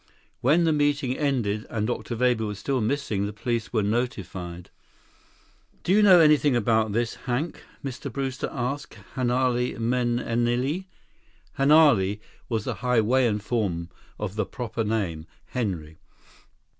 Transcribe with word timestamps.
When 0.39 0.63
the 0.63 0.73
meeting 0.73 1.15
ended, 1.15 1.67
and 1.69 1.85
Dr. 1.85 2.15
Weber 2.15 2.47
was 2.47 2.57
still 2.57 2.81
missing, 2.81 3.27
the 3.27 3.33
police 3.33 3.71
were 3.71 3.83
notified. 3.83 4.71
"Do 5.83 5.91
you 5.91 6.01
know 6.01 6.19
anything 6.19 6.55
about 6.55 6.91
this, 6.91 7.13
Hank?" 7.27 7.63
Mr. 7.85 8.11
Brewster 8.11 8.49
asked 8.51 8.97
Hanale 9.13 9.77
Mahenili. 9.77 10.87
"Hanale" 11.59 12.19
was 12.49 12.63
the 12.65 12.77
Hawaiian 12.77 13.37
form 13.37 13.89
of 14.17 14.33
the 14.37 14.45
proper 14.47 14.83
name, 14.83 15.27
"Henry." 15.49 15.99